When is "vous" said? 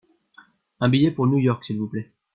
1.77-1.85